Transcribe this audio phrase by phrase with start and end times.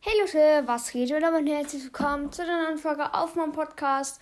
[0.00, 1.10] Hey Leute, was geht?
[1.10, 4.20] Und damit herzlich willkommen zu der neuen Folge auf meinem Podcast.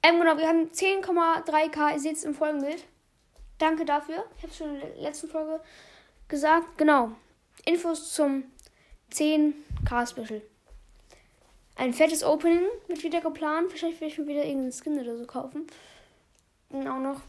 [0.00, 2.84] Ähm, genau, wir haben 10,3k, ihr seht es im Folgenbild.
[3.58, 4.24] Danke dafür.
[4.36, 5.60] Ich habe es schon in der letzten Folge
[6.28, 6.78] gesagt.
[6.78, 7.10] Genau.
[7.64, 8.44] Infos zum
[9.12, 10.40] 10k Special.
[11.74, 13.70] Ein fettes Opening wird wieder geplant.
[13.70, 15.66] Wahrscheinlich werde ich mir wieder irgendeinen Skin oder so kaufen.
[16.68, 17.22] Und auch noch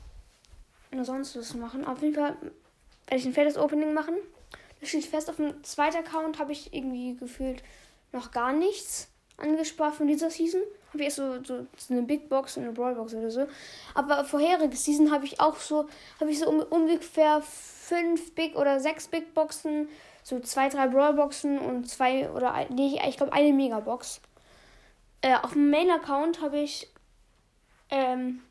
[0.92, 1.88] oder sonst was machen.
[1.88, 2.38] Auf jeden Fall
[3.08, 4.14] werde ich ein fettes Opening machen.
[4.80, 5.30] Das steht fest.
[5.30, 7.64] Auf dem zweiten Account habe ich irgendwie gefühlt
[8.12, 10.62] noch gar nichts angespart von dieser Season.
[10.90, 13.48] Habe ich erst so, so, so eine Big Box und eine Brawl Box oder so.
[13.94, 15.88] Aber vorherige Season habe ich auch so,
[16.20, 19.88] habe ich so um, ungefähr fünf Big oder sechs Big Boxen,
[20.24, 24.22] so zwei, drei Brawl Boxen und zwei oder nee, ich glaube eine Mega Box.
[25.22, 26.90] Äh, auf dem Main Account habe ich
[27.90, 28.42] ähm,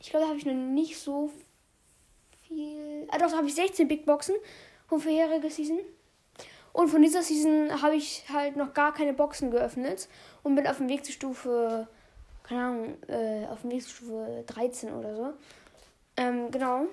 [0.00, 1.32] ich glaube, da habe ich noch nicht so
[3.18, 3.26] viel.
[3.26, 4.34] Ah, habe ich 16 Big Boxen
[4.86, 5.78] von vorheriger Season.
[6.72, 10.08] Und von dieser Season habe ich halt noch gar keine Boxen geöffnet
[10.42, 11.88] und bin auf dem Weg zur Stufe,
[12.42, 15.32] keine Ahnung, äh, auf dem Weg zur Stufe 13 oder so.
[16.18, 16.86] Ähm, genau.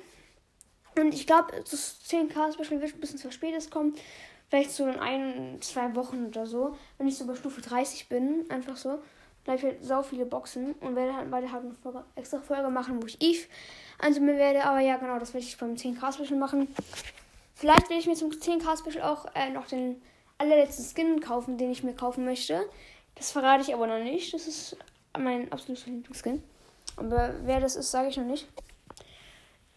[0.98, 3.94] Und ich glaube, das 10k Special wird ein bisschen zu spät kommen.
[4.50, 6.78] Vielleicht so in ein, zwei Wochen oder so.
[6.98, 9.00] Wenn ich so bei Stufe 30 bin, einfach so.
[9.44, 12.39] Da habe ich halt sau viele Boxen und werde halt weiter halt eine Folge, extra
[12.39, 13.47] Folge machen, wo ich Eve
[13.99, 14.63] anzoomen werde.
[14.63, 16.73] Aber ja, genau, das werde ich beim 10k Special machen.
[17.55, 20.02] Vielleicht werde ich mir zum 10k Special auch äh, noch den
[20.38, 22.66] allerletzten Skin kaufen, den ich mir kaufen möchte.
[23.16, 24.33] Das verrate ich aber noch nicht.
[24.33, 24.77] Das ist
[25.17, 26.41] mein absoluter Lieblingsskin.
[26.95, 28.47] Aber wer das ist, sage ich noch nicht.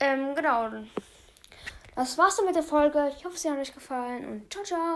[0.01, 0.69] Ähm, genau.
[1.95, 3.13] Das war's dann mit der Folge.
[3.17, 4.95] Ich hoffe, sie hat euch gefallen und ciao, ciao.